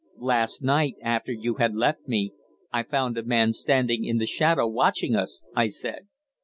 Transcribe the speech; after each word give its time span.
"Last 0.17 0.63
night, 0.63 0.95
after 1.03 1.31
you 1.31 1.57
had 1.57 1.75
left 1.75 2.07
me, 2.07 2.33
I 2.73 2.81
found 2.81 3.19
a 3.19 3.23
man 3.23 3.53
standing 3.53 4.03
in 4.03 4.17
the 4.17 4.25
shadow 4.25 4.67
watching 4.67 5.15
us," 5.15 5.43
I 5.55 5.67
said. 5.67 6.07